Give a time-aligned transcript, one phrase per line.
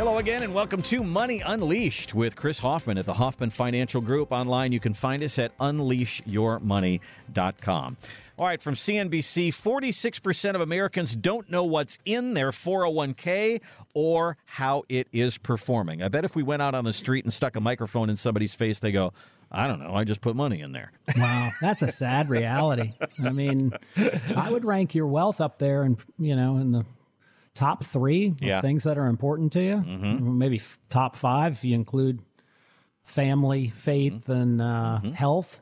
[0.00, 4.32] Hello again, and welcome to Money Unleashed with Chris Hoffman at the Hoffman Financial Group.
[4.32, 7.96] Online, you can find us at unleashyourmoney.com.
[8.38, 13.60] All right, from CNBC 46% of Americans don't know what's in their 401k
[13.92, 16.02] or how it is performing.
[16.02, 18.54] I bet if we went out on the street and stuck a microphone in somebody's
[18.54, 19.12] face, they go,
[19.52, 19.94] I don't know.
[19.94, 20.92] I just put money in there.
[21.14, 22.94] Wow, that's a sad reality.
[23.22, 23.74] I mean,
[24.34, 26.86] I would rank your wealth up there, and you know, in the
[27.54, 28.60] top three Yeah.
[28.60, 29.76] things that are important to you.
[29.76, 30.38] Mm-hmm.
[30.38, 32.20] Maybe f- top five if you include
[33.02, 34.32] family, faith, Mm-hmm.
[34.32, 35.60] and uh, health.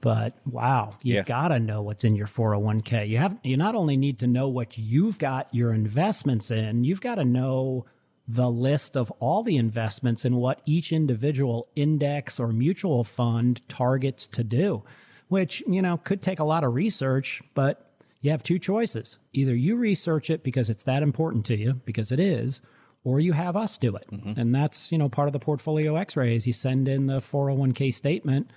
[0.00, 1.22] But wow, you Yeah.
[1.22, 3.08] gotta know what's in your 401k.
[3.08, 7.00] You have you not only need to know what you've got your investments in, you've
[7.00, 7.84] got to know
[8.28, 14.26] the list of all the investments and what each individual index or mutual fund targets
[14.28, 14.84] to do,
[15.28, 17.87] which, you know, could take a lot of research, but
[18.20, 19.18] you have two choices.
[19.32, 22.60] Either you research it because it's that important to you, because it is,
[23.04, 24.06] or you have us do it.
[24.10, 24.38] Mm-hmm.
[24.38, 27.94] And that's, you know, part of the portfolio x-ray is you send in the 401k
[27.94, 28.50] statement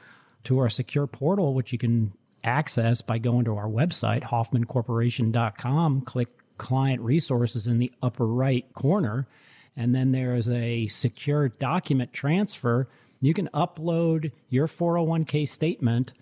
[0.45, 2.13] to our secure portal, which you can
[2.43, 9.27] access by going to our website, hoffmancorporation.com, click client resources in the upper right corner.
[9.75, 12.87] And then there is a secure document transfer.
[13.19, 16.13] You can upload your 401k statement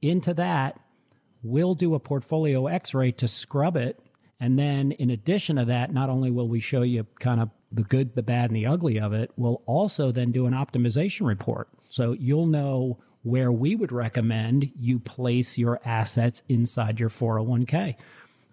[0.00, 0.80] into that.
[1.42, 4.00] We'll do a portfolio x ray to scrub it.
[4.40, 7.82] And then, in addition to that, not only will we show you kind of the
[7.82, 11.68] good, the bad, and the ugly of it, we'll also then do an optimization report.
[11.88, 17.96] So you'll know where we would recommend you place your assets inside your 401k.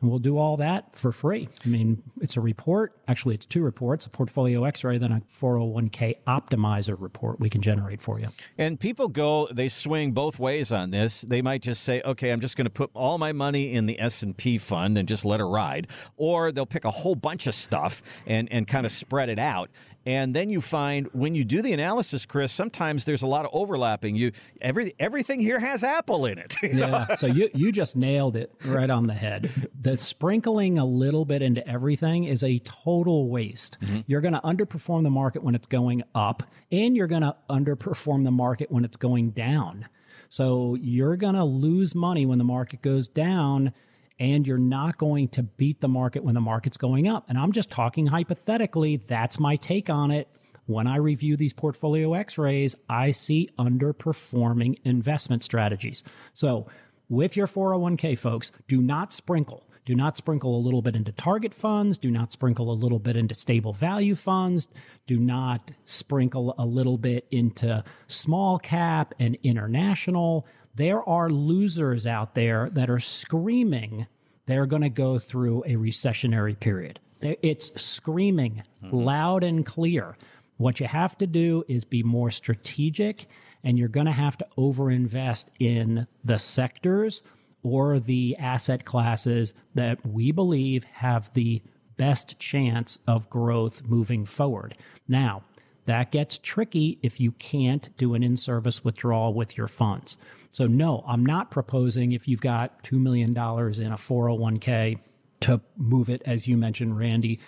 [0.05, 1.49] And we'll do all that for free.
[1.65, 2.93] I mean, it's a report.
[3.07, 7.63] Actually, it's two reports a portfolio x ray, then a 401k optimizer report we can
[7.63, 8.27] generate for you.
[8.55, 11.21] And people go, they swing both ways on this.
[11.21, 13.99] They might just say, okay, I'm just going to put all my money in the
[13.99, 15.87] S&P fund and just let it ride.
[16.17, 19.71] Or they'll pick a whole bunch of stuff and, and kind of spread it out.
[20.05, 23.51] And then you find when you do the analysis, Chris, sometimes there's a lot of
[23.53, 24.15] overlapping.
[24.15, 26.55] You every everything here has Apple in it.
[26.75, 27.15] Yeah.
[27.15, 29.49] so you you just nailed it right on the head.
[29.79, 33.79] The sprinkling a little bit into everything is a total waste.
[33.81, 34.01] Mm-hmm.
[34.07, 38.25] You're going to underperform the market when it's going up, and you're going to underperform
[38.25, 39.87] the market when it's going down.
[40.27, 43.73] So you're going to lose money when the market goes down.
[44.19, 47.25] And you're not going to beat the market when the market's going up.
[47.27, 48.97] And I'm just talking hypothetically.
[48.97, 50.29] That's my take on it.
[50.67, 56.03] When I review these portfolio x rays, I see underperforming investment strategies.
[56.33, 56.67] So,
[57.07, 59.67] with your 401k, folks, do not sprinkle.
[59.85, 61.99] Do not sprinkle a little bit into target funds.
[61.99, 64.67] Do not sprinkle a little bit into stable value funds.
[65.05, 70.47] Do not sprinkle a little bit into small cap and international.
[70.75, 74.07] There are losers out there that are screaming
[74.45, 76.99] they're going to go through a recessionary period.
[77.21, 80.17] It's screaming loud and clear.
[80.57, 83.25] What you have to do is be more strategic,
[83.63, 87.23] and you're going to have to overinvest in the sectors
[87.63, 91.63] or the asset classes that we believe have the
[91.97, 94.77] best chance of growth moving forward.
[95.07, 95.43] Now,
[95.85, 100.17] that gets tricky if you can't do an in service withdrawal with your funds.
[100.55, 104.99] So, no, I'm not proposing if you've got $2 million in a 401k
[105.41, 107.41] to move it, as you mentioned, Randy,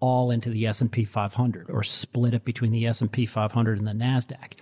[0.00, 4.54] all into the S&P 500 or split it between the S&P 500 and the Nasdaq.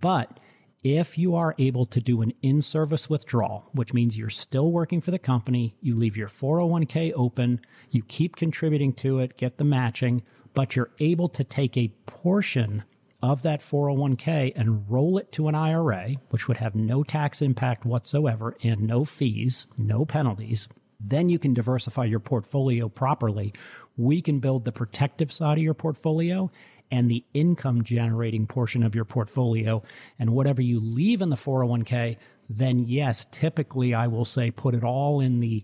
[0.00, 0.38] But
[0.84, 5.10] if you are able to do an in-service withdrawal, which means you're still working for
[5.10, 10.22] the company, you leave your 401k open, you keep contributing to it, get the matching,
[10.54, 12.84] but you're able to take a portion
[13.22, 17.84] of that 401k and roll it to an IRA, which would have no tax impact
[17.84, 23.52] whatsoever and no fees, no penalties, then you can diversify your portfolio properly.
[23.96, 26.50] We can build the protective side of your portfolio
[26.90, 29.82] and the income generating portion of your portfolio.
[30.18, 32.16] And whatever you leave in the 401k,
[32.48, 35.62] then yes, typically I will say put it all in the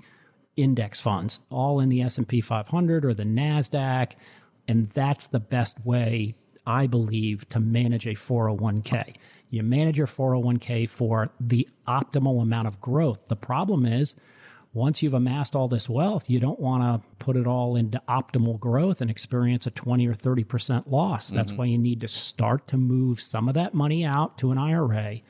[0.57, 4.13] index funds, all in the S&P 500 or the Nasdaq,
[4.69, 6.35] and that's the best way
[6.67, 9.15] I believe to manage a 401k.
[9.49, 13.27] You manage your 401k for the optimal amount of growth.
[13.27, 14.17] The problem is
[14.77, 18.61] once you've amassed all this wealth, you don't want to put it all into optimal
[18.61, 21.31] growth and experience a 20 or 30% loss.
[21.31, 21.59] That's mm-hmm.
[21.59, 25.21] why you need to start to move some of that money out to an IRA.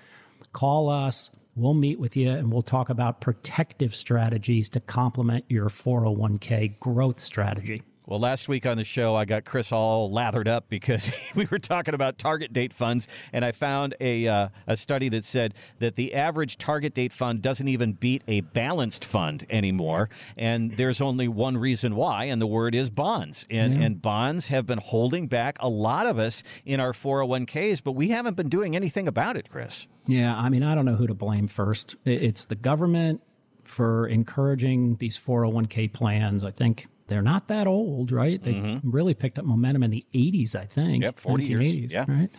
[0.53, 5.67] Call us, we'll meet with you, and we'll talk about protective strategies to complement your
[5.67, 7.83] 401k growth strategy.
[8.07, 11.59] Well, last week on the show, I got Chris all lathered up because we were
[11.59, 15.97] talking about target date funds, and I found a, uh, a study that said that
[15.97, 20.09] the average target date fund doesn't even beat a balanced fund anymore.
[20.37, 23.45] And there's only one reason why, and the word is bonds.
[23.51, 23.87] And, yeah.
[23.87, 28.11] and bonds have been holding back a lot of us in our 401ks, but we
[28.11, 29.89] haven't been doing anything about it, Chris.
[30.07, 31.97] Yeah, I mean, I don't know who to blame first.
[32.05, 33.21] It's the government
[33.65, 36.45] for encouraging these 401k plans.
[36.45, 38.43] I think they're not that old, right?
[38.43, 38.91] They mm-hmm.
[38.91, 41.05] really picked up momentum in the 80s, I think.
[41.05, 41.95] Yep, 40 years.
[41.95, 42.05] Yeah.
[42.09, 42.31] Right.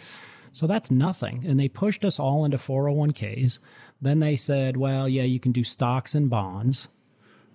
[0.52, 1.44] So that's nothing.
[1.46, 3.60] And they pushed us all into 401ks.
[4.02, 6.90] Then they said, well, yeah, you can do stocks and bonds,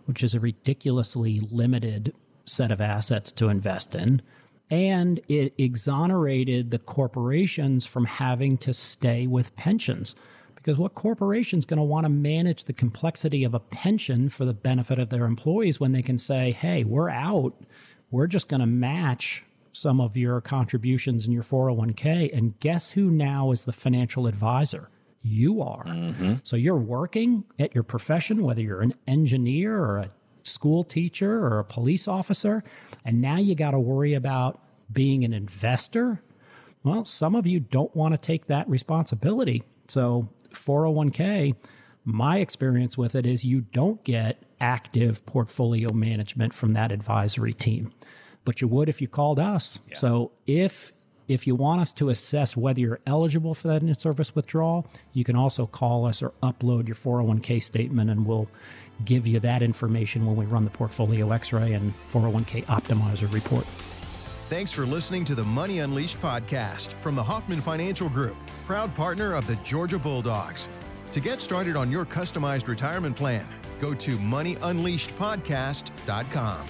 [0.07, 2.15] which is a ridiculously limited
[2.45, 4.23] set of assets to invest in.
[4.71, 10.15] And it exonerated the corporations from having to stay with pensions.
[10.63, 14.45] Because what corporation is going to want to manage the complexity of a pension for
[14.45, 17.53] the benefit of their employees when they can say, hey, we're out.
[18.13, 19.43] We're just going to match
[19.73, 22.37] some of your contributions in your 401k.
[22.37, 24.89] And guess who now is the financial advisor?
[25.23, 25.85] You are.
[25.85, 26.35] Mm-hmm.
[26.45, 30.11] So you're working at your profession, whether you're an engineer or a
[30.43, 32.63] school teacher or a police officer,
[33.05, 34.61] and now you got to worry about
[34.93, 36.23] being an investor.
[36.85, 39.63] Well, some of you don't want to take that responsibility.
[39.89, 40.29] So
[40.65, 41.55] 401k,
[42.05, 47.93] my experience with it is you don't get active portfolio management from that advisory team,
[48.45, 49.79] but you would if you called us.
[49.89, 49.97] Yeah.
[49.97, 50.93] So if
[51.29, 55.25] if you want us to assess whether you're eligible for that in service withdrawal, you
[55.25, 58.49] can also call us or upload your 401k statement and we'll
[59.05, 63.67] give you that information when we run the portfolio x-ray and 401k optimizer report.
[64.53, 69.33] Thanks for listening to the Money Unleashed podcast from the Hoffman Financial Group, proud partner
[69.33, 70.69] of the Georgia Bulldogs.
[71.13, 73.49] To get started on your customized retirement plan,
[73.81, 76.67] go to moneyunleashedpodcast.com.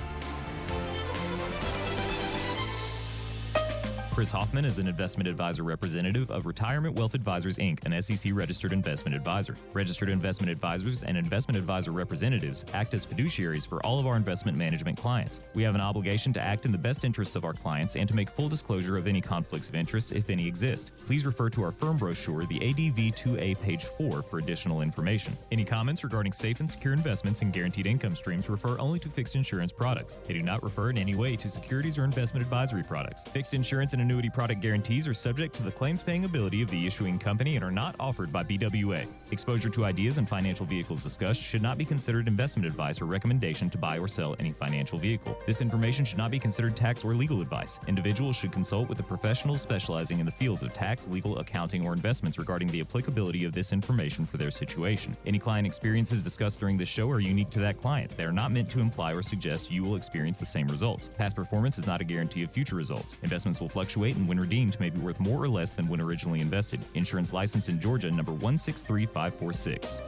[4.12, 8.70] Chris Hoffman is an investment advisor representative of Retirement Wealth Advisors Inc., an SEC registered
[8.70, 9.56] investment advisor.
[9.72, 14.54] Registered investment advisors and investment advisor representatives act as fiduciaries for all of our investment
[14.54, 15.40] management clients.
[15.54, 18.14] We have an obligation to act in the best interests of our clients and to
[18.14, 20.92] make full disclosure of any conflicts of interest, if any exist.
[21.06, 25.34] Please refer to our firm brochure, the ADV 2A, page 4, for additional information.
[25.50, 29.36] Any comments regarding safe and secure investments and guaranteed income streams refer only to fixed
[29.36, 30.18] insurance products.
[30.26, 33.24] They do not refer in any way to securities or investment advisory products.
[33.24, 36.86] Fixed insurance and annuity product guarantees are subject to the claims paying ability of the
[36.86, 39.06] issuing company and are not offered by RWA.
[39.30, 43.70] Exposure to ideas and financial vehicles discussed should not be considered investment advice or recommendation
[43.70, 45.38] to buy or sell any financial vehicle.
[45.46, 47.78] This information should not be considered tax or legal advice.
[47.86, 51.92] Individuals should consult with a professional specializing in the fields of tax, legal, accounting, or
[51.92, 55.16] investments regarding the applicability of this information for their situation.
[55.24, 58.16] Any client experiences discussed during this show are unique to that client.
[58.16, 61.08] They are not meant to imply or suggest you will experience the same results.
[61.16, 63.16] Past performance is not a guarantee of future results.
[63.22, 66.00] Investments will fluctuate fluctuate and when redeemed may be worth more or less than when
[66.00, 66.80] originally invested.
[66.94, 70.00] Insurance license in Georgia number 163546.